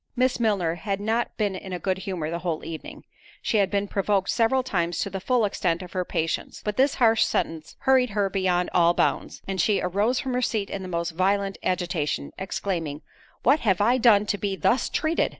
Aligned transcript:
Miss 0.15 0.39
Milner 0.39 0.73
had 0.81 0.99
not 0.99 1.37
been 1.37 1.55
in 1.55 1.73
a 1.73 1.77
good 1.77 1.99
humour 1.99 2.31
the 2.31 2.39
whole 2.39 2.65
evening—she 2.65 3.57
had 3.57 3.69
been 3.69 3.87
provoked 3.87 4.31
several 4.31 4.63
times 4.63 4.97
to 5.01 5.11
the 5.11 5.19
full 5.19 5.45
extent 5.45 5.83
of 5.83 5.91
her 5.93 6.03
patience: 6.03 6.59
but 6.65 6.75
this 6.75 6.95
harsh 6.95 7.23
sentence 7.23 7.75
hurried 7.81 8.09
her 8.09 8.27
beyond 8.27 8.71
all 8.73 8.95
bounds, 8.95 9.43
and 9.47 9.61
she 9.61 9.79
arose 9.79 10.19
from 10.19 10.33
her 10.33 10.41
seat 10.41 10.71
in 10.71 10.81
the 10.81 10.87
most 10.87 11.11
violent 11.11 11.59
agitation, 11.61 12.33
exclaiming, 12.39 13.03
"What 13.43 13.59
have 13.59 13.79
I 13.79 13.99
done 13.99 14.25
to 14.25 14.39
be 14.39 14.55
thus 14.55 14.89
treated?" 14.89 15.29